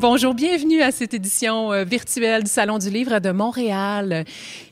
[0.00, 4.24] Bonjour, bienvenue à cette édition euh, virtuelle du Salon du Livre de Montréal.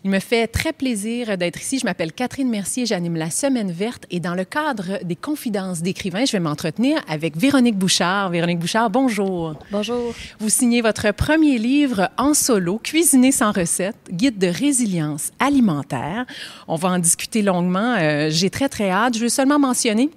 [0.03, 1.79] Il me fait très plaisir d'être ici.
[1.79, 6.25] Je m'appelle Catherine Mercier, j'anime la Semaine verte et dans le cadre des confidences d'écrivains,
[6.25, 8.31] je vais m'entretenir avec Véronique Bouchard.
[8.31, 9.53] Véronique Bouchard, bonjour.
[9.71, 10.15] Bonjour.
[10.41, 16.25] Vous signez votre premier livre en solo, Cuisiner sans recette, guide de résilience alimentaire.
[16.69, 17.97] On va en discuter longuement.
[17.99, 19.19] Euh, j'ai très, très hâte.
[19.19, 20.09] Je veux seulement mentionner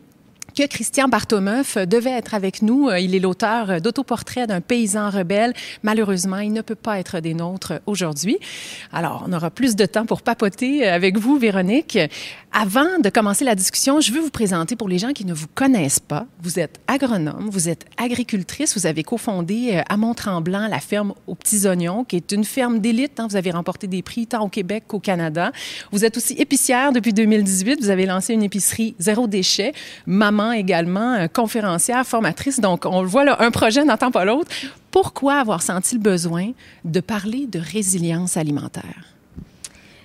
[0.55, 2.89] que Christian Bartomeuf devait être avec nous.
[2.89, 5.53] Euh, il est l'auteur d'autoportrait d'un paysan rebelle.
[5.83, 8.37] Malheureusement, il ne peut pas être des nôtres aujourd'hui.
[8.91, 11.97] Alors, on aura plus de temps pour papoter avec vous, Véronique.
[12.53, 15.47] Avant de commencer la discussion, je veux vous présenter pour les gens qui ne vous
[15.55, 16.25] connaissent pas.
[16.41, 21.35] Vous êtes agronome, vous êtes agricultrice, vous avez cofondé euh, à Mont-Tremblant la ferme aux
[21.35, 23.21] petits oignons, qui est une ferme d'élite.
[23.21, 23.27] Hein.
[23.29, 25.53] Vous avez remporté des prix tant au Québec qu'au Canada.
[25.93, 27.79] Vous êtes aussi épicière depuis 2018.
[27.79, 29.71] Vous avez lancé une épicerie zéro déchet.
[30.05, 32.59] Maman également, euh, conférencière, formatrice.
[32.59, 34.51] Donc, on voit là, un projet n'entend pas l'autre.
[34.91, 36.51] Pourquoi avoir senti le besoin
[36.83, 39.20] de parler de résilience alimentaire?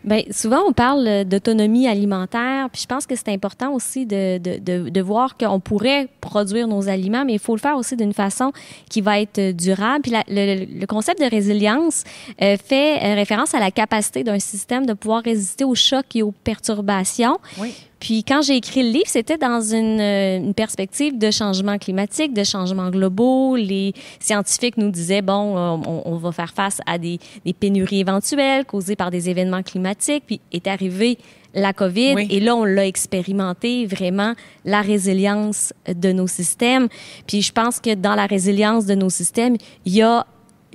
[0.07, 4.89] Bien, souvent, on parle d'autonomie alimentaire, puis je pense que c'est important aussi de, de,
[4.89, 8.53] de, voir qu'on pourrait produire nos aliments, mais il faut le faire aussi d'une façon
[8.89, 10.03] qui va être durable.
[10.03, 12.05] Puis la, le, concept de résilience
[12.41, 16.23] euh, fait euh, référence à la capacité d'un système de pouvoir résister aux chocs et
[16.23, 17.39] aux perturbations.
[17.59, 17.75] Oui.
[18.01, 22.35] Puis quand j'ai écrit le livre, c'était dans une, euh, une, perspective de changement climatique,
[22.35, 23.57] de changements globaux.
[23.57, 28.65] Les scientifiques nous disaient, bon, on, on va faire face à des, des, pénuries éventuelles
[28.65, 30.25] causées par des événements climatiques.
[30.27, 31.19] Puis est arrivé
[31.57, 32.29] la COVID oui.
[32.31, 34.35] et là, on l'a expérimenté vraiment,
[34.65, 36.89] la résilience de nos systèmes.
[37.27, 39.57] Puis je pense que dans la résilience de nos systèmes,
[39.87, 40.27] il y a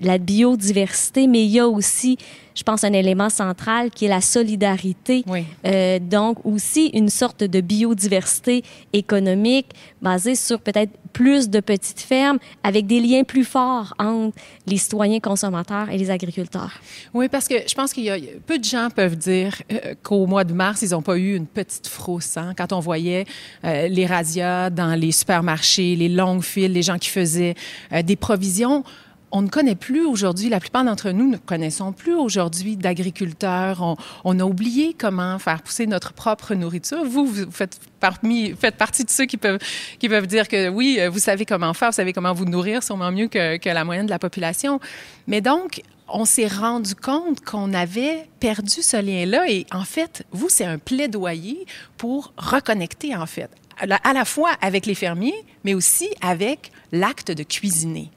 [0.01, 2.17] la biodiversité, mais il y a aussi,
[2.55, 5.23] je pense, un élément central qui est la solidarité.
[5.27, 5.45] Oui.
[5.65, 8.63] Euh, donc, aussi une sorte de biodiversité
[8.93, 9.67] économique
[10.01, 14.35] basée sur peut-être plus de petites fermes avec des liens plus forts entre
[14.65, 16.71] les citoyens consommateurs et les agriculteurs.
[17.13, 18.17] Oui, parce que je pense qu'il y a
[18.47, 21.47] peu de gens peuvent dire euh, qu'au mois de mars, ils n'ont pas eu une
[21.47, 23.25] petite frousse hein, quand on voyait
[23.65, 27.55] euh, les radias dans les supermarchés, les longues files, les gens qui faisaient
[28.03, 28.83] des provisions
[29.31, 33.95] on ne connaît plus aujourd'hui, la plupart d'entre nous ne connaissons plus aujourd'hui d'agriculteurs.
[34.25, 37.03] On, a oublié comment faire pousser notre propre nourriture.
[37.05, 41.89] Vous, vous faites, partie de ceux qui peuvent, dire que oui, vous savez comment faire,
[41.89, 44.79] vous savez comment vous nourrir, sûrement mieux que la moyenne de la population.
[45.27, 49.49] Mais donc, on s'est rendu compte qu'on avait perdu ce lien-là.
[49.49, 51.65] Et en fait, vous, c'est un plaidoyer
[51.97, 57.43] pour reconnecter, en fait, à la fois avec les fermiers, mais aussi avec l'acte de
[57.43, 58.11] cuisiner.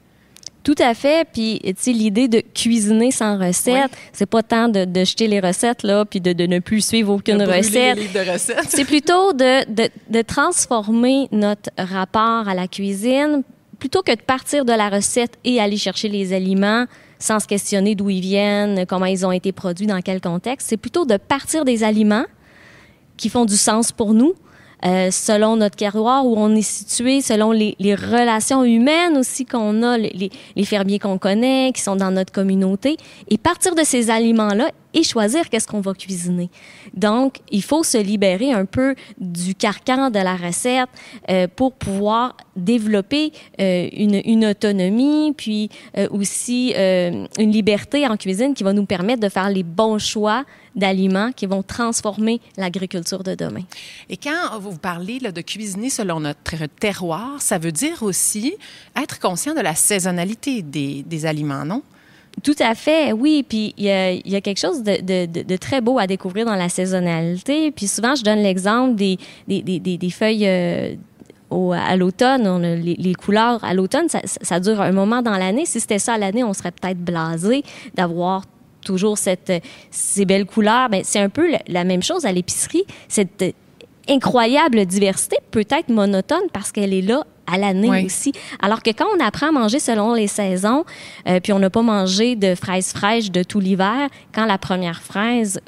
[0.65, 1.27] Tout à fait.
[1.31, 3.99] Puis, tu sais, l'idée de cuisiner sans recette, oui.
[4.11, 7.13] c'est pas tant de, de, jeter les recettes, là, puis de, de ne plus suivre
[7.13, 7.99] aucune recette.
[8.67, 13.43] C'est plutôt de, de, de transformer notre rapport à la cuisine,
[13.77, 16.85] plutôt que de partir de la recette et aller chercher les aliments
[17.19, 20.67] sans se questionner d'où ils viennent, comment ils ont été produits, dans quel contexte.
[20.67, 22.25] C'est plutôt de partir des aliments
[23.17, 24.33] qui font du sens pour nous,
[24.85, 29.83] euh, selon notre terroir où on est situé, selon les, les relations humaines aussi qu'on
[29.83, 32.97] a, les, les fermiers qu'on connaît, qui sont dans notre communauté,
[33.29, 36.49] et partir de ces aliments-là et choisir qu'est-ce qu'on va cuisiner.
[36.93, 40.89] Donc, il faut se libérer un peu du carcan de la recette
[41.29, 48.53] euh, pour pouvoir développer euh, une, une, autonomie, puis euh, aussi une liberté en cuisine
[48.53, 53.35] qui va nous permettre de faire les bons choix d'aliments qui vont transformer l'agriculture de
[53.35, 53.63] demain.
[54.09, 58.55] Et quand vous parlez là, de cuisiner selon notre terroir, ça veut dire aussi
[59.01, 61.81] être conscient de la saisonnalité des, des aliments, non?
[62.43, 63.45] Tout à fait, oui.
[63.47, 66.45] Puis il y a, y a, quelque chose de, de, de, très beau à découvrir
[66.45, 67.71] dans la saisonnalité.
[67.71, 69.17] Puis souvent, je donne l'exemple des,
[69.47, 70.47] des, des, des, feuilles.
[70.47, 70.95] Euh,
[71.51, 75.65] au, à l'automne, les, les, couleurs à l'automne, ça, ça, dure un moment dans l'année.
[75.65, 77.63] Si c'était ça à l'année, on serait peut-être blasé
[77.93, 78.45] d'avoir
[78.85, 79.51] toujours cette,
[79.91, 80.87] ces belles couleurs.
[80.89, 82.85] Mais c'est un peu la même chose à l'épicerie.
[83.09, 83.43] Cette
[84.07, 88.05] incroyable diversité peut être monotone parce qu'elle est là à l'année oui.
[88.05, 88.31] aussi.
[88.61, 90.83] Alors que quand on apprend à manger selon les saisons,
[91.27, 95.01] euh, puis on n'a pas mangé de fraises fraîches de tout l'hiver, quand la première
[95.01, 95.59] fraise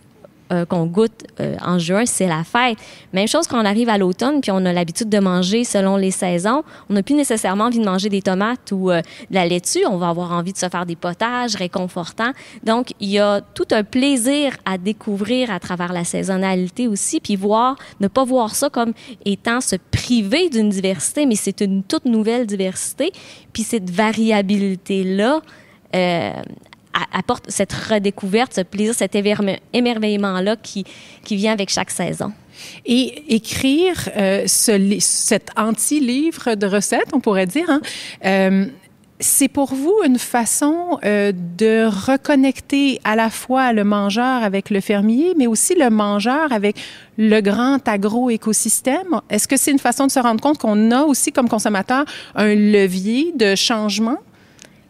[0.52, 2.78] euh, qu'on goûte euh, en juin, c'est la fête.
[3.12, 6.12] Même chose quand on arrive à l'automne, puis on a l'habitude de manger selon les
[6.12, 6.64] saisons.
[6.90, 9.86] On n'a plus nécessairement envie de manger des tomates ou euh, de la laitue.
[9.90, 12.32] On va avoir envie de se faire des potages réconfortants.
[12.64, 17.36] Donc, il y a tout un plaisir à découvrir à travers la saisonnalité aussi, puis
[17.36, 18.94] voir, ne pas voir ça comme
[19.26, 23.12] étant se priver d'une diversité, mais c'est une toute nouvelle diversité.
[23.52, 25.42] Puis cette variabilité-là,
[25.96, 26.32] euh,
[27.14, 30.86] apporte cette redécouverte, ce plaisir, cet émerveillement-là qui,
[31.24, 32.32] qui vient avec chaque saison.
[32.86, 37.82] Et écrire euh, ce, cet anti-livre de recettes, on pourrait dire, hein,
[38.26, 38.66] euh,
[39.20, 44.80] c'est pour vous une façon euh, de reconnecter à la fois le mangeur avec le
[44.80, 46.78] fermier, mais aussi le mangeur avec
[47.18, 49.22] le grand agro-écosystème?
[49.30, 52.06] Est-ce que c'est une façon de se rendre compte qu'on a aussi comme consommateur
[52.36, 54.18] un levier de changement?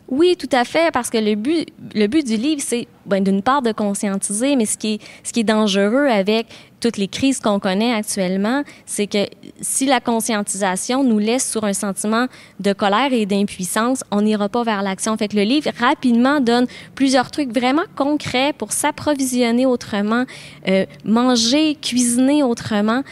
[0.10, 3.42] Oui, tout à fait, parce que le but, le but du livre, c'est ben, d'une
[3.42, 5.02] part de conscientiser, mais ce qui
[5.36, 6.48] est, dangereux avec
[6.80, 9.26] toutes les crises qu'on connaît actuellement, c'est que
[9.60, 12.28] si la conscientisation nous laisse sur un sentiment
[12.62, 15.18] de colère et d'impuissance, on n'ira pas vers l'action.
[15.18, 20.24] Fait que le livre rapidement donne plusieurs trucs vraiment concrets pour s'approvisionner autrement,
[20.70, 23.04] euh, manger, cuisiner autrement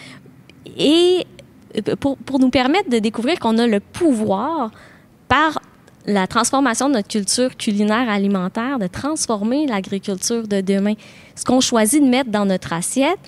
[0.78, 1.26] et
[1.78, 4.72] euh, pour nous permettre de découvrir qu'on a le pouvoir
[5.28, 5.60] par
[6.08, 10.94] la transformation de notre culture culinaire alimentaire, de transformer l'agriculture de demain.
[11.36, 13.20] Ce qu'on choisit de mettre dans notre assiette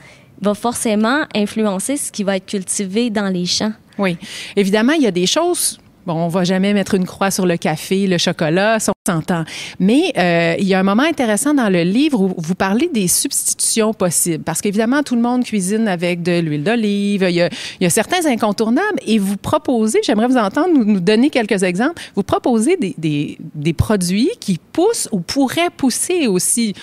[0.41, 3.74] va forcément influencer ce qui va être cultivé dans les champs.
[3.97, 4.18] Oui.
[4.56, 7.57] Évidemment, il y a des choses Bon, on va jamais mettre une croix sur le
[7.57, 9.44] café, le chocolat, ça on s'entend.
[9.77, 13.09] Mais euh, il y a un moment intéressant dans le livre où vous parlez des
[13.09, 14.42] substitutions possibles.
[14.42, 17.27] Parce qu'évidemment, tout le monde cuisine avec de l'huile d'olive.
[17.27, 22.01] Il, y a, certains incontournables et vous proposez, j'aimerais vous entendre nous, donner quelques exemples,
[22.15, 26.74] vous proposez des, des, des produits qui poussent ou pourraient pousser aussi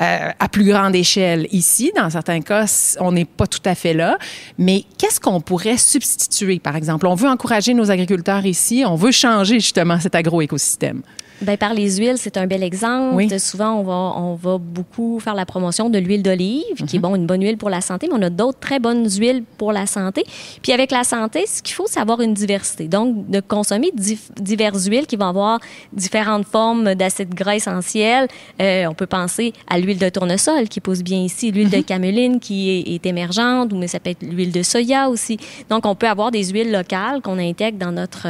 [0.00, 1.92] euh, à plus grande échelle ici.
[1.96, 2.66] Dans certains cas,
[3.00, 4.18] on n'est pas tout à fait là.
[4.56, 7.06] Mais qu'est-ce qu'on pourrait substituer, par exemple?
[7.06, 11.02] On veut encourager nos agriculteurs ici, on veut changer justement cet agroécosystème.
[11.40, 13.38] Bien, par les huiles, c'est un bel exemple.
[13.38, 17.02] Souvent, on va, on va beaucoup faire la promotion de l'huile d'olive, qui est mhm.
[17.02, 19.72] bon, une bonne huile pour la santé, mais on a d'autres très bonnes huiles pour
[19.72, 20.24] la santé.
[20.62, 22.88] Puis avec la santé, ce qu'il faut, c'est avoir une diversité.
[22.88, 23.92] Donc, de consommer
[24.36, 25.60] diverses huiles qui vont avoir
[25.92, 28.26] différentes formes d'acides gras essentiels.
[28.60, 31.84] Euh, on peut penser à l'huile de tournesol qui pousse bien ici, l'huile de mhm.
[31.84, 35.38] cameline qui est, est émergente, mais ça peut être l'huile de soya aussi.
[35.70, 38.26] Donc, on peut avoir des huiles locales qu'on intègre dans notre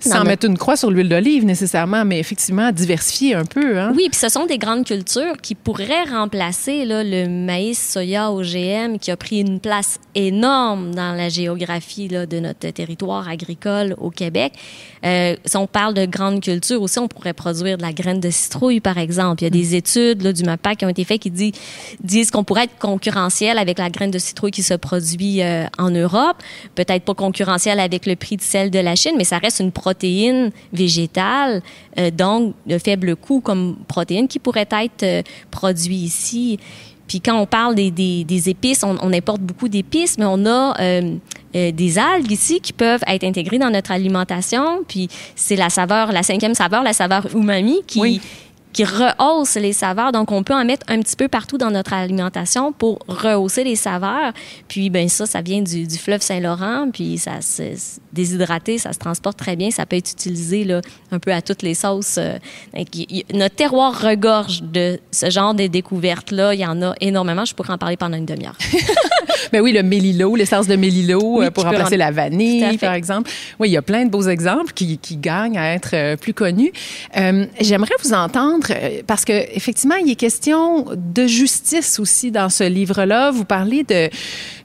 [0.00, 3.78] sans mettre une croix sur l'huile d'olive nécessairement, mais effectivement diversifier un peu.
[3.78, 3.92] Hein?
[3.96, 8.98] Oui, puis ce sont des grandes cultures qui pourraient remplacer là, le maïs soya OGM
[8.98, 14.10] qui a pris une place énorme dans la géographie là, de notre territoire agricole au
[14.10, 14.52] Québec.
[15.04, 18.30] Euh, si on parle de grandes cultures aussi, on pourrait produire de la graine de
[18.30, 19.42] citrouille, par exemple.
[19.42, 19.74] Il y a des mm.
[19.74, 21.52] études là, du MAPAC qui ont été faites qui dit,
[22.02, 25.90] disent qu'on pourrait être concurrentiel avec la graine de citrouille qui se produit euh, en
[25.90, 26.36] Europe.
[26.74, 29.72] Peut-être pas concurrentiel avec le prix de sel de la Chine, mais ça reste une
[29.90, 31.62] protéine végétale,
[31.98, 36.58] euh, donc de faible coût comme protéine qui pourrait être euh, produit ici.
[37.08, 41.16] Puis quand on parle des, épices, on, on, importe beaucoup d'épices, mais on a euh,
[41.52, 44.84] des algues ici qui peuvent être intégrées dans notre alimentation.
[44.86, 48.20] Puis c'est la saveur, la cinquième saveur, la saveur umami, qui,
[48.72, 50.12] qui rehausse les saveurs.
[50.12, 53.76] Donc, on peut en mettre un petit peu partout dans notre alimentation pour rehausser les
[53.76, 54.32] saveurs.
[54.68, 56.88] Puis, ben ça, ça vient du, fleuve Saint-Laurent.
[56.92, 57.62] Puis, ça se
[58.12, 59.70] déshydraté, ça se transporte très bien.
[59.70, 60.80] Ça peut être utilisé là,
[61.10, 62.18] un peu à toutes les sauces.
[62.18, 62.38] Euh.
[63.34, 66.54] notre terroir regorge de ce genre de découvertes-là.
[66.54, 67.44] Il y en a énormément.
[67.44, 68.56] Je pourrais en parler pendant une demi-heure.
[69.52, 73.30] Mais oui, le mélilo, l'essence de mélilo euh, pour remplacer la vanille, par exemple.
[73.58, 76.34] Oui, il y a plein de beaux exemples qui, qui gagnent à être euh, plus
[76.34, 76.72] connus.
[77.16, 78.68] Euh, J'aimerais vous entendre
[79.06, 83.30] parce que effectivement, il est question de justice aussi dans ce livre-là.
[83.30, 84.10] Vous parlez de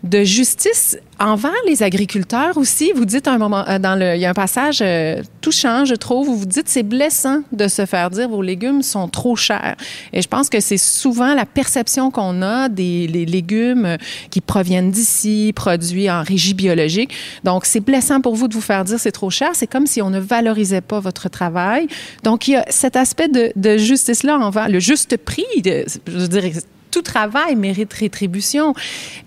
[0.05, 2.91] de justice envers les agriculteurs aussi.
[2.95, 5.95] Vous dites un moment, euh, dans le, il y a un passage euh, touchant, je
[5.95, 9.75] trouve, où vous dites c'est blessant de se faire dire vos légumes sont trop chers.
[10.13, 13.97] Et je pense que c'est souvent la perception qu'on a des légumes euh,
[14.29, 17.11] qui proviennent d'ici, produits en régie biologique.
[17.43, 19.51] Donc c'est blessant pour vous de vous faire dire c'est trop cher.
[19.53, 21.87] C'est comme si on ne valorisait pas votre travail.
[22.23, 25.45] Donc il y a cet aspect de, de justice là envers le juste prix.
[25.63, 26.53] De, je dirais
[26.95, 28.73] tout travail mérite rétribution.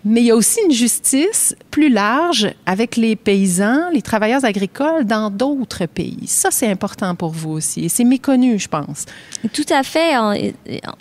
[0.03, 5.05] Mais il y a aussi une justice plus large avec les paysans, les travailleurs agricoles
[5.05, 6.27] dans d'autres pays.
[6.27, 7.85] Ça, c'est important pour vous aussi.
[7.85, 9.05] Et c'est méconnu, je pense.
[9.53, 10.17] Tout à fait.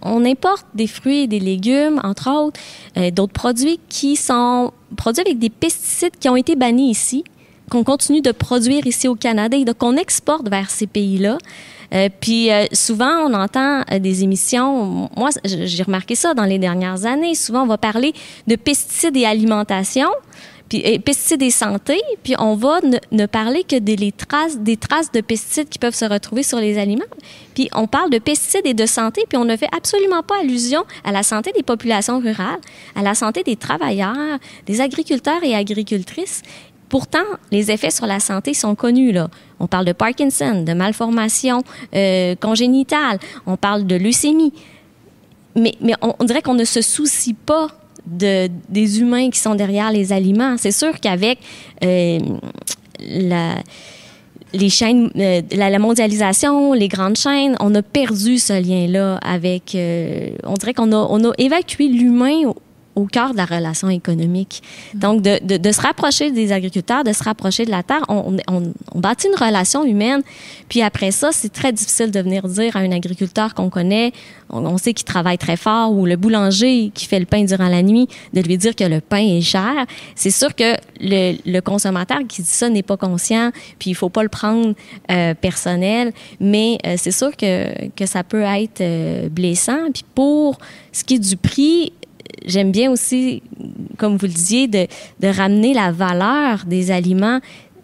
[0.02, 2.60] On, importe des fruits et des légumes, entre autres,
[2.98, 7.24] euh, d'autres produits qui sont produits avec des pesticides qui ont été bannis ici
[7.70, 11.38] qu'on continue de produire ici au Canada et qu'on exporte vers ces pays-là.
[11.94, 16.60] Euh, puis euh, souvent, on entend euh, des émissions, moi j'ai remarqué ça dans les
[16.60, 18.14] dernières années, souvent on va parler
[18.46, 20.10] de pesticides et alimentation,
[20.68, 22.82] puis pesticides et santé, puis on va
[23.12, 26.78] ne, parler que des, traces, des traces de pesticides qui peuvent se retrouver sur les
[26.78, 27.06] aliments.
[27.56, 30.84] Puis on parle de pesticides et de santé, puis on ne fait absolument pas allusion
[31.06, 32.60] à la santé des populations rurales,
[32.98, 36.42] à la santé des travailleurs, des agriculteurs et agricultrices.
[36.89, 39.13] Pourtant, les effets sur la santé sont connus.
[39.60, 41.63] On parle de Parkinson, de malformation
[41.96, 44.53] euh, congénitale, on parle de leucémie.
[45.56, 47.67] Mais, on, dirait qu'on ne se soucie pas
[48.06, 50.56] de, des humains qui sont derrière les aliments.
[50.58, 51.39] C'est sûr qu'avec
[51.84, 52.20] euh,
[53.00, 53.56] la
[54.53, 59.75] les chaînes, euh, la, mondialisation, les grandes chaînes, on a perdu ce lien-là avec.
[59.75, 62.53] Euh, on dirait qu'on on a évacué l'humain
[62.98, 64.63] au cœur de la relation économique.
[64.96, 68.38] Donc, de, se rapprocher des agriculteurs, de se rapprocher de la terre, on,
[68.96, 70.24] bâtit une relation humaine.
[70.68, 74.13] Puis après ça, c'est très difficile de venir dire à un agriculteur qu'on connaît,
[74.50, 77.84] on, sait qu'il travaille très fort, ou le boulanger qui fait le pain durant la
[77.84, 79.86] nuit, de lui dire que le pain est cher.
[80.16, 84.24] C'est sûr que le, consommateur qui dit ça n'est pas conscient, puis il faut pas
[84.24, 84.74] le prendre
[85.12, 89.92] euh, personnel, mais euh, c'est sûr que, que ça peut être euh, blessant.
[89.94, 90.58] Puis pour
[90.92, 91.92] ce qui est du prix,
[92.46, 93.42] j'aime bien aussi,
[93.98, 94.88] comme vous le disiez, de,
[95.20, 97.40] de, ramener la valeur des aliments.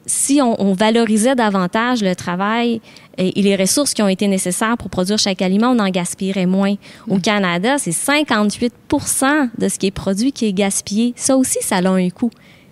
[0.06, 2.82] Si on, on valorisait davantage le travail
[3.18, 6.76] et, les ressources qui ont été nécessaires pour produire chaque aliment, on en gaspillerait moins.
[7.08, 7.20] Au.
[7.20, 8.74] Canada, c'est 58
[9.58, 11.14] de ce qui est produit qui est gaspillé.
[11.16, 12.32] Ça aussi, ça a un coût.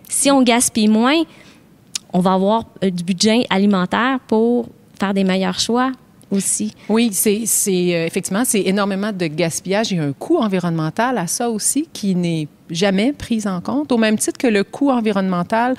[0.10, 1.24] Si on gaspille moins,
[2.14, 4.68] on va avoir euh, du budget alimentaire pour
[5.00, 5.92] faire des meilleurs choix,
[6.90, 9.92] Oui, c'est euh, effectivement, c'est énormément de gaspillage.
[9.92, 13.92] Il y a un coût environnemental à ça aussi qui n'est jamais pris en compte,
[13.92, 15.76] au même titre que le coût environnemental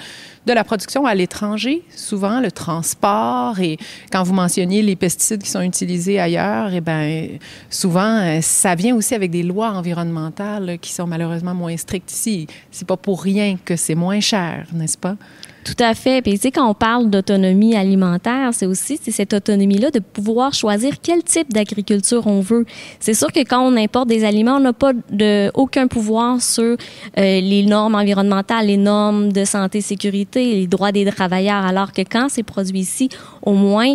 [0.46, 3.78] de la production à l'étranger, souvent le transport et
[4.10, 7.38] quand vous mentionniez les pesticides qui sont utilisés ailleurs, eh ben
[7.70, 12.46] souvent euh, ça vient aussi avec des lois environnementales qui sont malheureusement moins strictes ici.
[12.70, 15.16] C'est pas pour rien que c'est moins cher, n'est-ce pas?
[15.64, 16.22] Tout à fait.
[16.22, 20.94] Puis, tu sais, quand on parle d'autonomie alimentaire, c'est aussi cette autonomie-là de pouvoir choisir
[21.00, 22.66] quel type d'agriculture on veut.
[22.98, 26.76] C'est sûr que quand on importe des aliments, on n'a pas de, aucun pouvoir sur
[27.18, 32.02] euh, les normes environnementales, les normes de santé, sécurité, les droits des travailleurs, alors que
[32.02, 33.08] quand c'est produit ici,
[33.42, 33.94] au moins,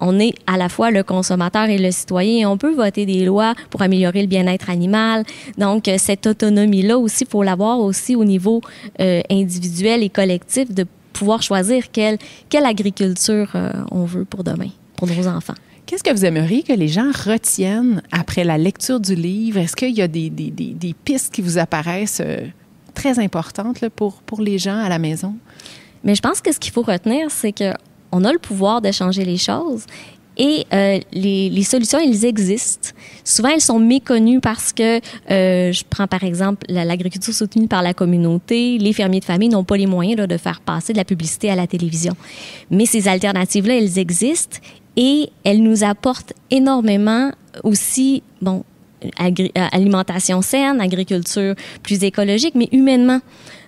[0.00, 3.54] on est à la fois le consommateur et le citoyen on peut voter des lois
[3.70, 5.24] pour améliorer le bien-être animal.
[5.56, 8.60] Donc, euh, cette autonomie-là aussi, il faut l'avoir aussi au niveau
[9.00, 12.18] euh, individuel et collectif de pouvoir choisir quelle,
[12.50, 13.50] quelle agriculture
[13.90, 15.54] on veut pour demain, pour nos enfants.
[15.86, 19.58] Qu'est-ce que vous aimeriez que les gens retiennent après la lecture du livre?
[19.58, 22.44] Est-ce qu'il y a des, des, des, pistes qui vous apparaissent euh,
[22.92, 25.36] très importantes pour, pour les gens à la maison?
[26.02, 27.72] Mais je pense que ce qu'il faut retenir, c'est que
[28.10, 29.84] on a le pouvoir de changer les choses
[30.36, 32.90] et euh, les, solutions, elles existent.
[33.24, 34.98] Souvent, elles sont méconnues parce que,
[35.30, 39.64] euh, je prends par exemple l'agriculture soutenue par la communauté, les fermiers de famille n'ont
[39.64, 42.14] pas les moyens de faire passer de la publicité à la télévision.
[42.70, 44.58] Mais ces alternatives-là, elles existent
[44.96, 47.30] et elles nous apportent énormément
[47.62, 48.64] aussi, bon,
[49.72, 53.20] alimentation saine, agriculture plus écologique, mais humainement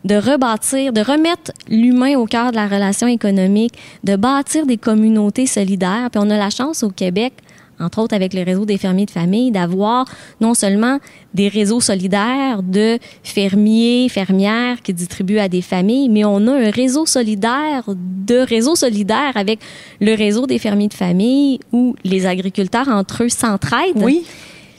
[0.04, 5.46] de rebâtir, de remettre l'humain au cœur de la relation économique, de bâtir des communautés
[5.46, 6.08] solidaires.
[6.10, 7.34] Puis on a la chance au Québec,
[7.80, 10.06] entre autres avec le réseau des fermiers de famille, d'avoir
[10.40, 10.98] non seulement
[11.34, 16.70] des réseaux solidaires de fermiers, fermières qui distribuent à des familles, mais on a un
[16.70, 19.60] réseau solidaire de réseaux solidaires avec
[20.00, 24.02] le réseau des fermiers de famille où les agriculteurs entre eux s'entraident.
[24.02, 24.24] Oui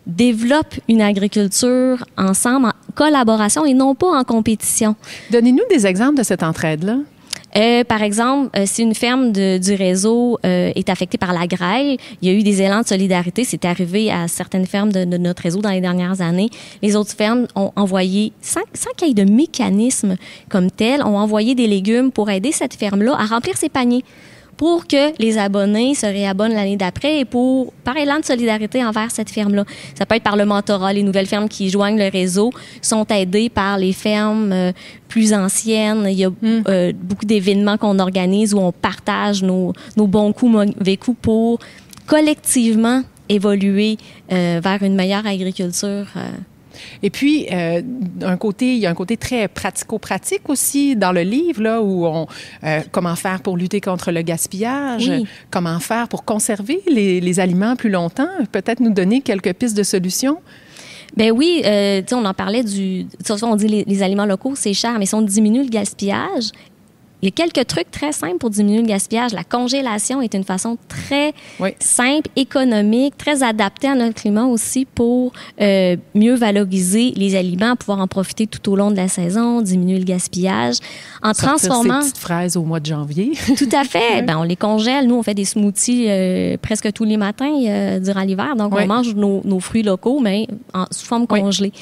[0.10, 4.96] développent une agriculture ensemble, en collaboration et non pas en compétition.
[5.32, 6.98] Donnez-nous des exemples de cette entraide-là.
[7.58, 11.48] Euh, par exemple, euh, si une ferme de, du réseau euh, est affectée par la
[11.48, 13.44] grêle, il y a eu des élans de solidarité.
[13.44, 16.50] C'est arrivé à certaines fermes de, notre réseau dans les dernières années.
[16.82, 20.16] Les autres fermes ont envoyé, sans, sans qu'il y ait de mécanisme
[20.50, 24.04] comme tel, ont envoyé des légumes pour aider cette ferme-là à remplir ses paniers
[24.60, 29.10] pour que les abonnés se réabonnent l'année d'après et pour, par élan de solidarité envers
[29.10, 29.64] cette ferme-là.
[29.98, 30.92] Ça peut être par le mentorat.
[30.92, 32.52] Les nouvelles fermes qui joignent le réseau
[32.82, 34.74] sont aidées par les fermes euh,
[35.08, 36.06] plus anciennes.
[36.10, 36.64] Il y a hmm.
[36.68, 41.60] euh, beaucoup d'événements qu'on organise où on partage nos, nos bons coups, mauvais coups pour
[42.06, 43.96] collectivement évoluer
[44.34, 46.08] euh, vers une meilleure agriculture.
[47.04, 47.82] Et puis, euh,
[48.22, 52.06] un côté, il y a un côté très pratico-pratique aussi dans le livre, là, où
[52.06, 52.28] on,
[52.64, 55.12] euh, comment faire pour lutter contre le gaspillage,
[55.52, 59.84] comment faire pour conserver les, les aliments plus longtemps, peut-être nous donner quelques pistes de
[59.84, 60.40] solutions?
[61.16, 63.08] Ben oui, euh, on en parlait du.
[63.42, 66.52] On dit les, les aliments locaux, c'est cher, mais si on diminue le gaspillage,
[67.22, 69.34] il y a quelques trucs très simples pour diminuer le gaspillage.
[69.34, 71.34] La congélation est une façon très
[71.80, 78.00] simple, économique, très adaptée à notre climat aussi pour euh, mieux valoriser les aliments, pouvoir
[78.00, 80.78] en profiter tout au long de la saison, diminuer le gaspillage.
[81.22, 82.02] En transformant.
[82.02, 83.34] Ces petites fraises au mois de janvier.
[83.58, 84.22] tout à fait.
[84.22, 85.06] ben, on les congèle.
[85.06, 88.56] Nous, on fait des smoothies euh, presque tous les matins euh, durant l'hiver.
[88.56, 91.74] Donc, on mange nos, nos, fruits locaux, mais en, sous forme congelée.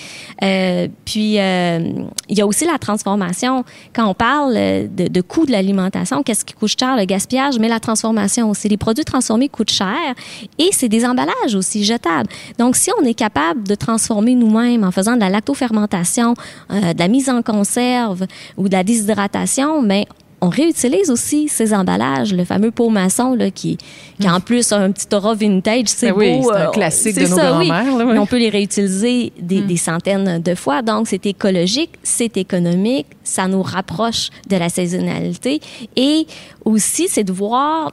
[1.06, 3.64] puis, il y a aussi la transformation.
[3.94, 7.68] Quand on parle de, de coût de l'alimentation, qu'est-ce qui coûte cher, le gaspillage, mais
[7.68, 8.70] la transformation aussi.
[8.70, 10.16] Les produits transformés coûtent cher
[10.58, 12.30] et c'est des emballages aussi jetables.
[12.58, 16.34] Donc, si on est capable de transformer nous-mêmes en faisant de la lactofermentation,
[16.72, 18.26] euh, de la mise en conserve
[18.58, 20.08] ou de la déshydratation, mais
[20.40, 23.78] on réutilise aussi ces emballages, le fameux pot maçon là, qui,
[24.20, 26.52] qui en plus a un petit aura vintage, c'est ben beau.
[26.52, 28.22] c'est un euh, classique de nos grands-mères.
[28.22, 29.66] On peut les réutiliser des, mm.
[29.66, 30.84] des, centaines de fois.
[30.84, 35.60] Donc, c'est écologique, c'est économique, ça nous rapproche de la saisonnalité.
[35.96, 36.28] Et
[36.66, 37.92] aussi, c'est de voir,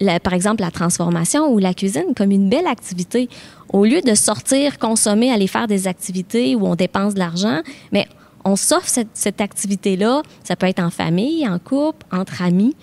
[0.00, 3.28] la, par exemple, la transformation ou la cuisine comme une belle activité.
[3.70, 8.06] Au lieu de sortir, consommer, aller faire des activités où on dépense de l'argent, mais
[8.44, 10.22] on s'offre cette, activité-là.
[10.44, 12.76] Ça peut être en famille, en couple, entre amis.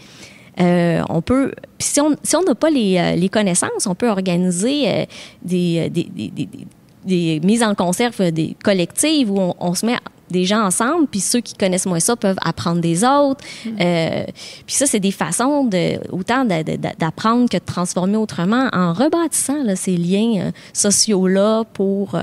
[0.60, 4.90] Euh, on peut, si on si n'a pas les, euh, les, connaissances, on peut organiser
[4.90, 5.06] euh,
[5.42, 6.50] des, des, des,
[7.06, 9.96] des, mises en conserve des collectives où on, se met
[10.30, 13.44] des gens ensemble, puis ceux qui connaissent moins ça peuvent apprendre des autres.
[13.66, 14.26] Mm.
[14.66, 19.96] puis ça, c'est des façons de, autant d'apprendre que de transformer autrement en rebâtissant ces
[19.96, 22.20] liens sociaux-là pour,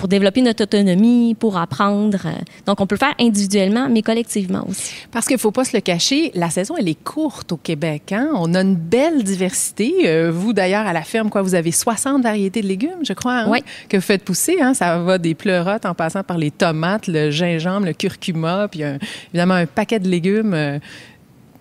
[0.00, 2.26] pour développer notre autonomie, pour apprendre.
[2.64, 4.94] Donc, on peut le faire individuellement, mais collectivement aussi.
[5.12, 8.12] Parce qu'il ne faut pas se le cacher, la saison, elle est courte au Québec.
[8.12, 8.30] Hein?
[8.34, 9.92] On a une belle diversité.
[10.06, 13.40] Euh, vous, d'ailleurs, à la ferme, quoi, vous avez 60 variétés de légumes, je crois,
[13.40, 13.58] hein,
[13.90, 14.56] que vous faites pousser.
[14.58, 14.72] Hein?
[14.72, 18.80] Ça va des pleurotes en passant par les tomates, le gingembre, le curcuma, puis
[19.28, 20.78] évidemment un paquet de légumes euh,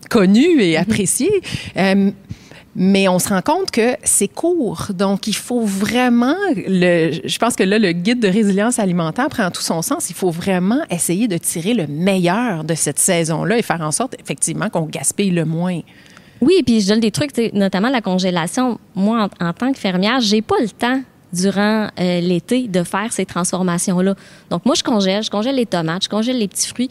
[0.10, 0.82] connus et mm-hmm.
[0.82, 1.42] appréciés.
[1.76, 2.12] Euh,
[2.82, 4.88] mais on se rend compte que c'est court.
[4.94, 9.62] Donc, il faut vraiment, je pense que là, le guide de résilience alimentaire prend tout
[9.62, 10.10] son sens.
[10.10, 14.16] Il faut vraiment essayer de tirer le meilleur de cette saison-là et faire en sorte,
[14.18, 15.82] effectivement, qu'on gaspille le moins.
[16.40, 18.80] Oui, et puis je donne des trucs, notamment la congélation.
[18.96, 21.02] Moi, en, tant que fermière, j'ai pas le temps
[21.34, 24.16] durant euh, l'été de faire ces transformations-là.
[24.50, 26.90] Donc, moi, je congèle, je congèle les tomates, je congèle les petits fruits.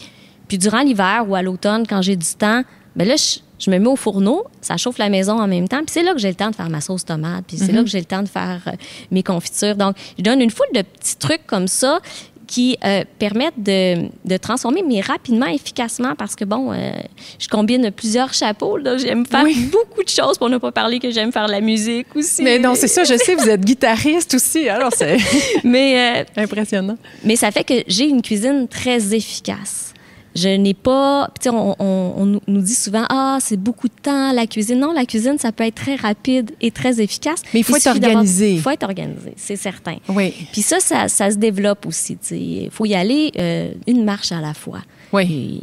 [0.49, 2.63] Puis durant l'hiver ou à l'automne, quand j'ai du temps,
[2.99, 5.79] ben là, je, je me mets au fourneau, ça chauffe la maison en même temps,
[5.79, 7.79] puis c'est là que j'ai le temps de faire ma sauce tomate, puis c'est là
[7.79, 7.85] mhm.
[7.85, 8.73] que j'ai le temps de faire euh,
[9.13, 9.77] mes confitures.
[9.77, 12.01] Donc, je donne une foule de petits trucs comme ça
[12.49, 16.91] qui euh, permettent de, de, transformer, mais rapidement, efficacement, parce que, bon, euh,
[17.39, 18.79] je combine plusieurs chapeaux.
[18.97, 22.43] J'aime faire beaucoup de choses, pour ne pas parler que j'aime faire la musique aussi.
[22.43, 25.19] Mais non, c'est ça, je sais, vous êtes guitariste aussi, alors c'est
[25.63, 26.97] mais, impressionnant.
[27.23, 29.93] Mais ça fait que j'ai une cuisine très efficace.
[30.35, 31.31] Je n'ai pas.
[31.47, 34.79] On, on, on, nous dit souvent Ah, c'est beaucoup de temps, la cuisine.
[34.79, 37.43] Non, la cuisine, ça peut être très rapide et très efficace.
[37.53, 38.55] Mais il faut être organisé.
[38.55, 39.97] Il faut être organisé, c'est certain.
[40.09, 40.35] Oui.
[40.53, 42.19] Puis ça, ça, ça, se développe aussi.
[42.31, 44.81] Il faut y aller euh, une marche à la fois.
[45.13, 45.61] Oui.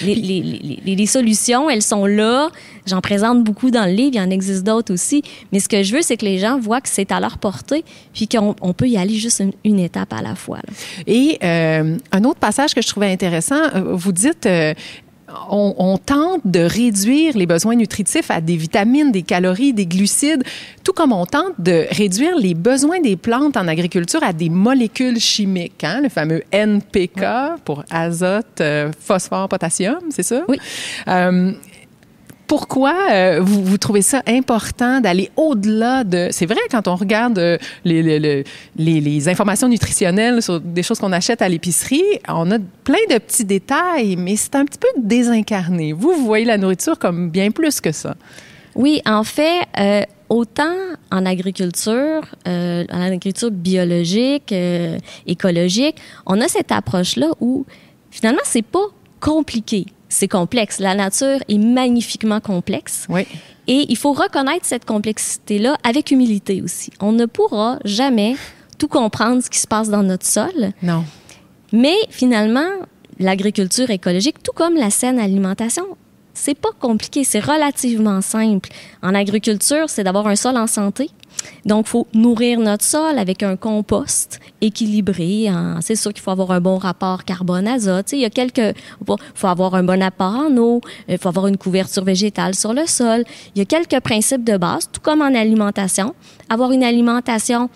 [0.00, 0.42] Les, les,
[0.84, 2.48] les, les, solutions, elles sont là.
[2.86, 4.10] J'en présente beaucoup dans le livre.
[4.14, 5.22] Il y en existe d'autres aussi.
[5.52, 7.84] Mais ce que je veux, c'est que les gens voient que c'est à leur portée,
[8.14, 10.60] puis qu'on on peut y aller juste une, étape à la fois.
[11.06, 14.46] Et euh, un autre passage que je trouvais intéressant, euh, vous dites.
[14.46, 14.74] Euh,
[15.50, 20.42] on, tente de réduire les besoins nutritifs à des vitamines, des calories, des glucides,
[20.84, 25.20] tout comme on tente de réduire les besoins des plantes en agriculture à des molécules
[25.20, 27.24] chimiques, hein, le fameux NPK
[27.64, 30.42] pour azote, euh, phosphore, potassium, c'est ça?
[30.48, 30.58] Oui.
[31.08, 31.52] Euh,
[32.52, 36.28] pourquoi euh, vous, trouvez ça important d'aller au-delà de...
[36.32, 41.48] C'est vrai, quand on regarde euh, les, informations nutritionnelles sur des choses qu'on achète à
[41.48, 45.94] l'épicerie, on a plein de petits détails, mais c'est un petit peu désincarné.
[45.94, 48.16] Vous, vous voyez la nourriture comme bien plus que ça.
[48.74, 50.76] Oui, en fait, euh, autant
[51.10, 54.54] en agriculture, en agriculture biologique,
[55.26, 57.64] écologique, on a cette approche-là où
[58.10, 58.88] finalement, c'est pas
[59.20, 60.78] compliqué c'est complexe.
[60.78, 63.06] La nature est magnifiquement complexe.
[63.08, 63.26] Oui.
[63.66, 66.90] Et il faut reconnaître cette complexité-là avec humilité aussi.
[67.00, 68.36] On ne pourra jamais
[68.78, 70.72] tout comprendre ce qui se passe dans notre sol.
[70.82, 71.04] Non.
[71.72, 72.68] Mais finalement,
[73.18, 75.84] l'agriculture écologique, tout comme la saine alimentation,
[76.34, 78.70] c'est pas compliqué, c'est relativement simple.
[79.02, 81.10] En agriculture, c'est d'avoir un sol en santé,
[81.64, 85.50] donc, il faut nourrir notre sol avec un compost équilibré.
[85.80, 88.12] C'est sûr qu'il faut avoir un bon rapport carbone-azote.
[88.12, 88.76] Il y a quelques...
[89.34, 90.80] Faut avoir un bon apport en eau.
[91.08, 93.24] Il faut avoir une couverture végétale sur le sol.
[93.54, 96.14] Il y a quelques principes de base, tout comme en alimentation.
[96.48, 97.70] Avoir une alimentation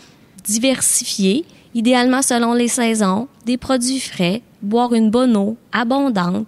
[0.45, 6.47] diversifiée, idéalement selon les saisons, des produits frais, boire une bonne eau abondante,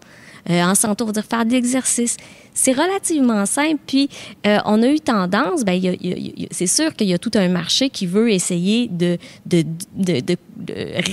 [0.50, 2.16] Euh, en va dire faire de l'exercice.
[2.54, 3.78] C'est relativement simple.
[3.87, 4.08] Puis,
[4.46, 5.80] euh, on a eu tendance, ben,
[6.50, 9.18] c'est sûr qu'il y a tout un marché qui veut essayer de,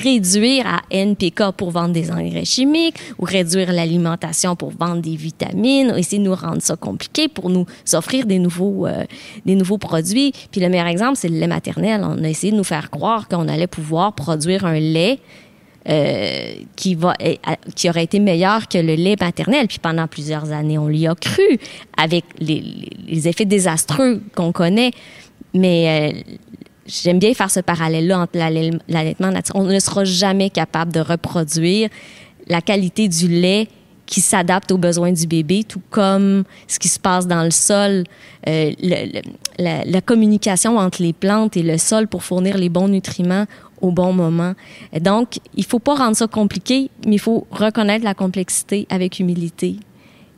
[0.04, 5.92] réduire à NPK pour vendre des engrais chimiques ou réduire l'alimentation pour vendre des vitamines,
[5.92, 9.04] ou essayer de nous rendre ça compliqué pour nous offrir des nouveaux, euh,
[9.46, 10.32] des nouveaux produits.
[10.52, 12.02] Puis, le meilleur exemple, c'est le lait maternel.
[12.04, 15.20] On a essayé de nous faire croire qu'on allait pouvoir produire un lait
[15.88, 17.14] euh, qui, va,
[17.88, 19.68] aurait été meilleur que le lait maternel.
[19.68, 21.60] Puis pendant plusieurs années, on l'y a cru
[21.96, 24.92] avec les, effets désastreux qu'on connaît.
[25.54, 26.34] Mais euh,
[26.88, 28.38] j'aime bien faire ce parallèle-là entre
[28.88, 29.62] l'allaitement naturel.
[29.62, 31.90] On ne sera jamais capable de reproduire
[32.48, 33.68] la qualité du lait
[34.06, 38.04] qui s'adapte aux besoins du bébé, tout comme ce qui se passe dans le sol,
[38.48, 38.72] euh,
[39.58, 43.46] la, communication entre les plantes et le sol pour fournir les bons nutriments
[43.82, 44.54] au bon moment.
[45.00, 49.78] Donc, il faut pas rendre ça compliqué, mais il faut reconnaître la complexité avec humilité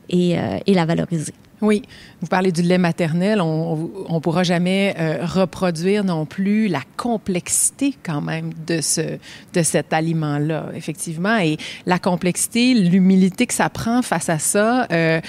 [0.08, 1.34] et, euh, la valoriser.
[1.60, 1.82] Oui,
[2.20, 7.96] vous parlez du lait maternel, on ne pourra jamais euh, reproduire non plus la complexité
[8.04, 9.18] quand même de, ce,
[9.54, 11.36] de cet aliment-là, effectivement.
[11.38, 15.20] Et la complexité, l'humilité que ça prend face à ça, euh,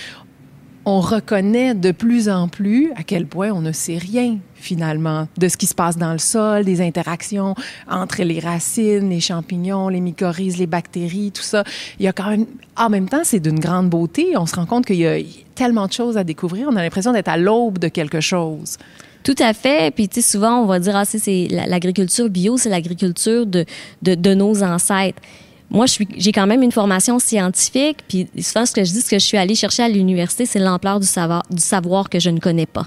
[0.85, 5.47] on reconnaît de plus en plus à quel point on ne sait rien finalement de
[5.47, 7.55] ce qui se passe dans le sol, des interactions
[7.89, 11.63] entre les racines, les champignons, les mycorhizes, les bactéries, tout ça.
[11.99, 14.37] Il y a quand même, en même temps, c'est d'une grande beauté.
[14.37, 15.17] On se rend compte qu'il y a
[15.55, 16.67] tellement de choses à découvrir.
[16.69, 18.77] On a l'impression d'être à l'aube de quelque chose.
[19.23, 19.93] Tout à fait.
[19.93, 23.65] Puis, tu sais, souvent, on va dire, ah, c'est l'agriculture bio, c'est l'agriculture de,
[24.01, 25.21] de, de nos ancêtres
[25.69, 29.19] moi, j'ai quand même une formation scientifique, puis souvent, ce que je dis, ce que
[29.19, 32.39] je suis allée chercher à l'université, c'est l'ampleur du savoir, du savoir que je ne
[32.39, 32.85] connais pas.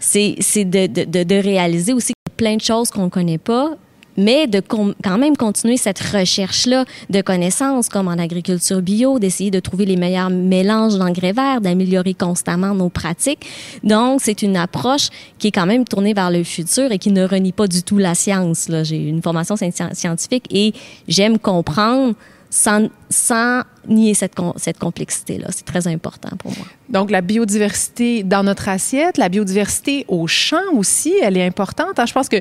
[0.00, 3.76] C'est de, de, de, réaliser aussi plein de choses qu'on ne connaît pas,
[4.18, 9.60] mais de quand même continuer cette recherche-là de connaissances, comme en agriculture bio, d'essayer de
[9.60, 13.46] trouver les meilleurs mélanges d'engrais verts, d'améliorer constamment nos pratiques.
[13.84, 17.24] Donc, c'est une approche qui est quand même tournée vers le futur et qui ne
[17.26, 18.68] renie pas du tout la science.
[18.82, 19.54] J'ai une formation
[19.92, 20.74] scientifique et
[21.06, 22.14] j'aime comprendre
[22.50, 25.48] sans, sans nier cette, cette complexité-là.
[25.50, 26.66] C'est très important pour moi.
[26.88, 31.98] Donc, la biodiversité dans notre assiette, la biodiversité au champ aussi, elle est importante.
[31.98, 32.06] Hein.
[32.06, 32.36] Je pense que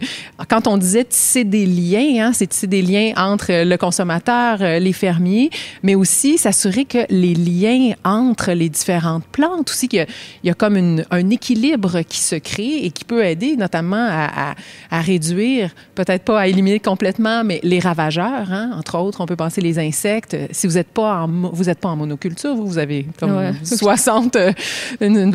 [0.47, 4.80] quand on disait tisser des liens, hein, c'est tisser des liens entre le consommateur, euh,
[4.80, 5.49] les fermiers,
[5.84, 10.08] mais aussi s'assurer que les liens entre les différentes plantes, aussi qu'il
[10.43, 14.56] y, a comme un équilibre qui se crée et qui peut aider notamment à, à,
[14.91, 19.36] à réduire, peut-être pas à éliminer complètement, mais les ravageurs, hein, entre autres, on peut
[19.36, 20.38] penser les insectes.
[20.58, 24.36] Si vous n'êtes pas en vous n'êtes pas en monoculture, vous, vous avez comme 60,
[24.38, 24.52] euh,
[25.02, 25.30] une,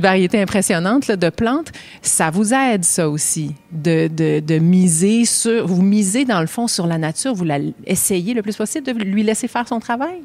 [0.00, 1.72] variété impressionnante de plantes.
[2.00, 6.68] Ça vous aide, ça aussi, de, de, de, miser sur, vous misez dans le fond
[6.68, 10.20] sur la nature, vous la essayez le plus possible de lui laisser faire son travail?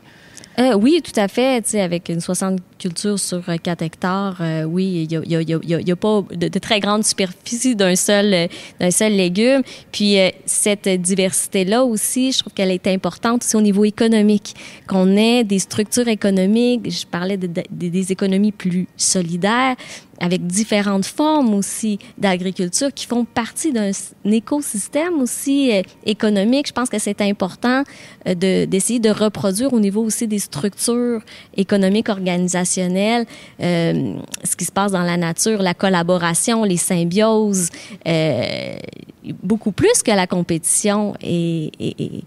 [0.60, 1.64] Euh, oui, tout à fait.
[1.76, 6.60] Avec une 60 cultures sur 4 euh, hectares, euh, oui, il n'y a, pas de,
[6.60, 9.64] très grande superficie d'un seul, d'un seul légume.
[9.92, 14.56] Puis cette diversité-là aussi, je trouve qu'elle est importante aussi au niveau économique,
[14.88, 19.76] qu'on ait des structures économiques, je parlais de, des économies plus solidaires,
[20.20, 23.92] avec différentes formes aussi d'agriculture qui font partie d'un
[24.26, 26.68] écosystème aussi euh, économique.
[26.68, 27.84] Je pense que c'est important
[28.28, 31.22] euh, de, d'essayer de reproduire au niveau aussi des structures
[31.56, 33.26] économiques organisationnelles
[33.62, 37.70] euh, ce qui se passe dans la nature, la collaboration, les symbioses,
[38.08, 38.76] euh,
[39.42, 42.24] beaucoup plus que la compétition et, et, et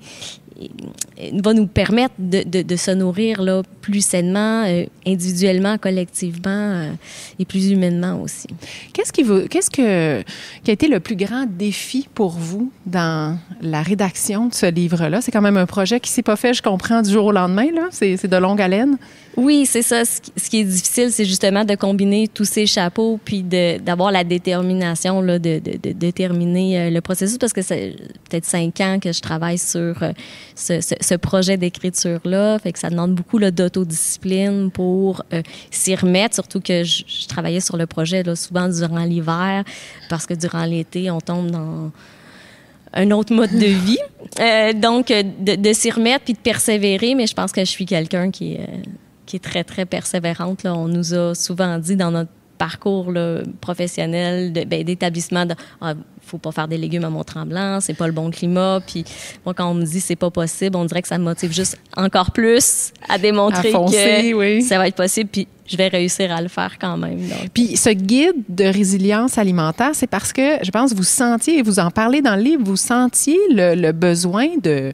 [1.43, 6.93] va nous permettre de, de, de, se nourrir là, plus sainement, euh, individuellement, collectivement euh,
[7.39, 8.49] et plus humainement aussi.
[8.93, 10.23] Qu'est-ce qui, vous, qu'est-ce que,
[10.65, 15.21] qui a été le plus grand défi pour vous dans la rédaction de ce livre-là?
[15.21, 17.71] C'est quand même un projet qui s'est pas fait, je comprends, du jour au lendemain.
[17.75, 17.89] Là.
[17.91, 18.99] C'est, c'est de longue haleine.
[19.37, 20.05] Oui, c'est ça.
[20.05, 25.21] Ce qui est difficile, c'est justement de combiner tous ces chapeaux puis d'avoir la détermination
[25.21, 27.97] là, de, de, de, terminer euh, le processus parce que c'est
[28.31, 30.03] peut-être cinq ans que je travaille sur
[30.71, 32.59] euh, ce, ce, projet d'écriture-là.
[32.59, 37.77] Fait que ça demande beaucoup d'autodiscipline pour euh, s'y remettre, surtout que je, travaillais sur
[37.77, 39.65] le projet là, souvent durant l'hiver
[40.09, 41.91] parce que durant l'été, on tombe dans
[42.93, 43.99] un autre mode de vie.
[44.81, 48.31] donc, de, de s'y remettre puis de persévérer, mais je pense que je suis quelqu'un
[48.31, 48.83] qui est
[49.27, 50.63] qui est très, très persévérante.
[50.63, 50.75] Là.
[50.75, 56.39] On nous a souvent dit dans notre parcours là, professionnel ben, d'établissement de, ah, faut
[56.39, 58.81] pas faire des légumes à Mont-Tremblant, c'est pas le bon climat.
[58.87, 59.05] Puis
[59.45, 61.79] moi, quand on me dit c'est pas possible, on dirait que ça me motive juste
[61.97, 65.31] encore plus à démontrer que ça va être possible.
[65.31, 67.19] Puis je vais réussir à le faire quand même.
[67.53, 71.79] Puis ce guide de résilience alimentaire, c'est parce que je pense vous sentiez, et vous
[71.79, 74.93] en parlez dans le livre, vous sentiez le besoin de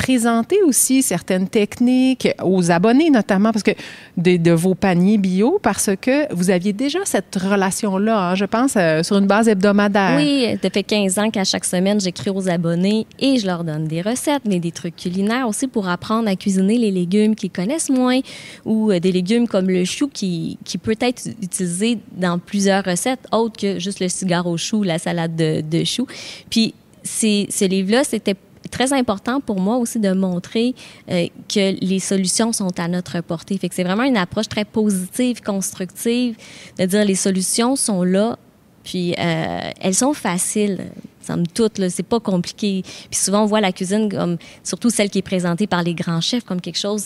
[0.00, 3.72] présenter aussi certaines techniques aux abonnés, notamment parce que
[4.16, 9.02] de, vos paniers bio, parce que vous aviez déjà cette relation-là, hein, je pense, euh,
[9.02, 10.16] sur une base hebdomadaire.
[10.16, 14.00] Oui, fait 15 ans qu'à chaque semaine, j'écris aux abonnés et je leur donne des
[14.00, 18.20] recettes, mais des trucs culinaires aussi pour apprendre à cuisiner les légumes qu'ils connaissent moins
[18.64, 23.26] ou euh, des légumes comme le chou qui, qui peut être utilisé dans plusieurs recettes
[23.32, 26.06] autres que juste le cigare au chou, la salade de, de chou.
[26.48, 26.72] Puis
[27.04, 28.36] ce livre-là, c'était
[28.70, 30.74] très important pour moi aussi de montrer
[31.10, 33.58] euh, que les solutions sont à notre portée.
[33.58, 36.36] Fait que c'est vraiment une approche très positive, constructive,
[36.78, 38.38] de dire les solutions sont là,
[38.84, 40.90] puis euh, elles sont faciles
[41.30, 41.80] somme toute.
[41.88, 42.82] C'est pas compliqué.
[42.82, 46.20] Puis souvent, on voit la cuisine comme, surtout celle qui est présentée par les grands
[46.20, 47.04] chefs, comme quelque chose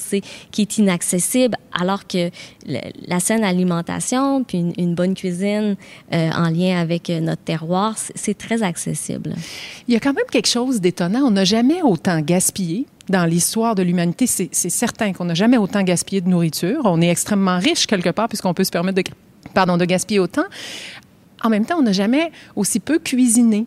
[0.51, 2.31] qui est inaccessible, alors que
[2.67, 5.77] la saine alimentation, puis une, bonne cuisine
[6.13, 9.35] euh, en lien avec euh, notre terroir, c'est très accessible.
[9.89, 11.21] Il y a quand même quelque chose d'étonnant.
[11.25, 15.83] On n'a jamais autant gaspillé dans l'histoire de l'humanité, c'est certain qu'on n'a jamais autant
[15.83, 16.81] gaspillé de nourriture.
[16.85, 19.05] On est extrêmement riche quelque part puisqu'on peut se permettre de,
[19.53, 20.45] pardon, de gaspiller autant.
[21.45, 23.67] En même temps, on n'a jamais aussi peu cuisiné.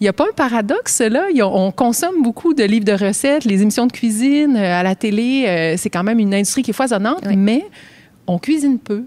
[0.00, 1.26] Il n'y a pas un paradoxe, là?
[1.42, 5.44] On consomme beaucoup de livres de recettes, les émissions de cuisine euh, à la télé.
[5.46, 7.64] Euh, c'est quand même une industrie qui est foisonnante, mais
[8.26, 9.04] on cuisine peu.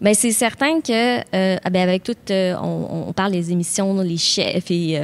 [0.00, 4.70] Bien, c'est certain que, euh, ah ben, avec tout, on, parle des émissions, les chefs
[4.70, 5.00] et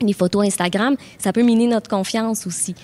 [0.00, 2.74] les photos Instagram, ça peut miner notre confiance aussi.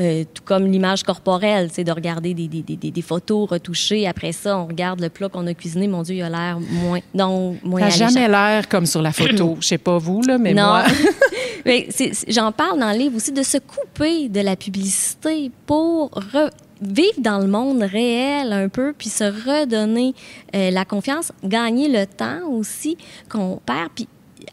[0.00, 4.08] Euh, tout comme l'image corporelle, c'est de regarder des, des, des, des, photos retouchées.
[4.08, 5.86] Après ça, on regarde le plat qu'on a cuisiné.
[5.86, 7.90] Mon Dieu, il a l'air moins, non, moins.
[7.90, 9.56] Ça n'a jamais l'air comme sur la photo.
[9.60, 10.62] Je sais pas vous là, mais non.
[10.64, 10.84] moi.
[12.28, 16.10] J'en parle dans le livre aussi de se couper de la publicité pour
[16.80, 20.14] vivre dans le monde réel un peu, puis se redonner
[20.54, 22.96] euh, la confiance, gagner le temps aussi
[23.28, 24.08] qu'on perd, puis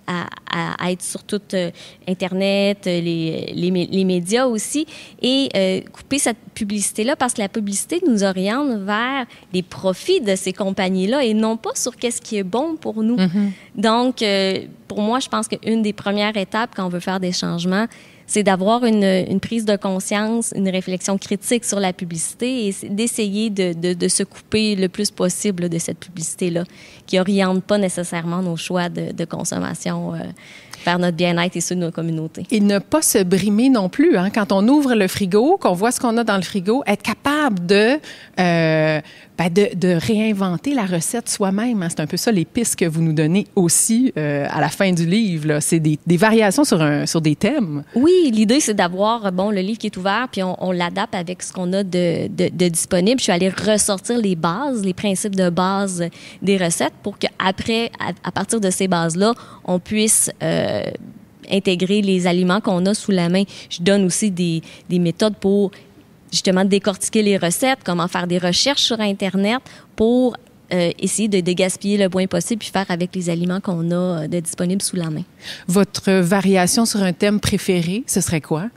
[0.07, 1.71] à, être sur tout euh,
[2.07, 4.85] Internet, euh, les, les, médias aussi,
[5.21, 10.35] et euh, couper cette publicité-là parce que la publicité nous oriente vers les profits de
[10.35, 13.17] ces compagnies-là et non pas sur qu'est-ce qui est bon pour nous.
[13.17, 13.51] Mm-hmm.
[13.75, 14.23] Donc,
[14.87, 17.87] pour moi, je pense qu'une des premières étapes quand on veut faire des changements,
[18.31, 24.07] c'est d'avoir une, prise de conscience, une réflexion critique sur la publicité et d'essayer de,
[24.07, 26.63] se couper le plus possible de cette publicité-là,
[27.07, 30.15] qui oriente pas nécessairement nos choix de, consommation.
[30.15, 30.19] Euh,
[30.85, 32.45] vers notre bien-être et ceux de nos communautés.
[32.51, 34.17] Et ne pas se brimer non plus.
[34.17, 34.29] Hein?
[34.29, 37.65] Quand on ouvre le frigo, qu'on voit ce qu'on a dans le frigo, être capable
[37.65, 37.99] de
[38.39, 39.01] euh,
[39.41, 41.81] ben, de, réinventer la recette soi-même.
[41.81, 41.87] Hein.
[41.89, 44.91] C'est un peu ça les pistes que vous nous donnez aussi euh, à la fin
[44.91, 45.59] du livre.
[45.61, 47.83] C'est des, variations sur, un, sur des thèmes.
[47.95, 51.51] Oui, l'idée, c'est d'avoir, bon, le livre qui est ouvert, puis on, l'adapte avec ce
[51.53, 53.19] qu'on a de, de, disponible.
[53.19, 56.03] Je suis allée ressortir les bases, les principes de base
[56.41, 59.33] des recettes pour qu'après, à, à partir de ces bases-là,
[59.65, 60.29] on puisse...
[60.43, 60.70] Euh,
[61.49, 63.43] intégrer les aliments qu'on a sous la main.
[63.69, 65.71] Je donne aussi des, des méthodes pour
[66.31, 69.61] justement décortiquer les recettes, comment faire des recherches sur Internet
[69.95, 70.35] pour
[70.73, 74.27] euh, essayer de, gaspiller le moins possible puis faire avec les aliments qu'on a euh,
[74.27, 75.23] de disponibles sous la main.
[75.67, 78.69] Votre variation sur un thème préféré, ce serait quoi?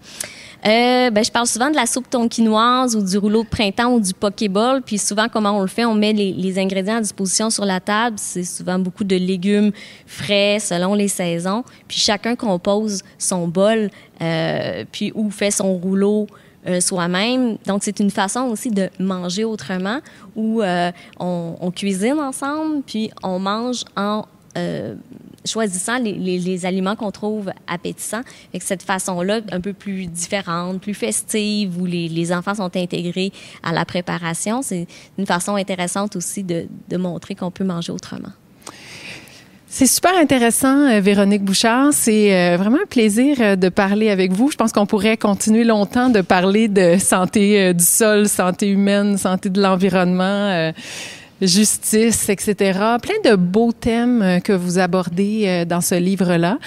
[0.66, 4.00] Euh, ben, je parle souvent de la soupe tonkinoise ou du rouleau de printemps ou
[4.00, 4.82] du pokéball.
[4.82, 5.84] Puis souvent, comment on le fait?
[5.84, 8.16] On met les, ingrédients à disposition sur la table.
[8.18, 9.70] C'est souvent beaucoup de légumes
[10.06, 11.62] frais selon les saisons.
[11.86, 13.90] Puis chacun compose son bol,
[14.90, 16.26] puis ou fait son rouleau
[16.66, 17.58] euh, soi-même.
[17.66, 20.00] Donc, c'est une façon aussi de manger autrement
[20.34, 24.24] où euh, on, cuisine ensemble, puis on mange en
[24.56, 24.94] euh,
[25.44, 28.22] choisissant les, aliments qu'on trouve appétissants.
[28.50, 33.72] Avec cette façon-là, un peu plus différente, plus festive, où les, enfants sont intégrés à
[33.72, 34.86] la préparation, c'est
[35.18, 38.32] une façon intéressante aussi de montrer qu'on peut manger autrement.
[39.76, 41.92] C'est super intéressant, euh, Véronique Bouchard.
[41.92, 44.48] C'est euh, vraiment un plaisir euh, de parler avec vous.
[44.48, 49.50] Je pense qu'on pourrait continuer longtemps de parler de santé du sol, santé humaine, santé
[49.50, 50.72] de l'environnement.
[51.42, 52.78] justice, etc.
[53.02, 56.58] Plein de beaux thèmes que vous abordez dans ce livre-là.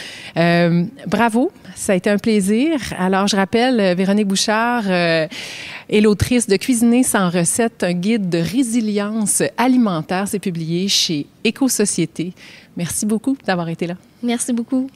[1.07, 2.71] bravo, ça a été un plaisir.
[2.99, 9.41] Alors, je rappelle, Véronique Bouchard est l'autrice de Cuisiner sans recette, un guide de résilience
[9.57, 10.27] alimentaire.
[10.27, 12.33] C'est publié chez Éco-Société.
[12.77, 13.95] Merci beaucoup d'avoir été là.
[14.23, 14.89] Merci beaucoup.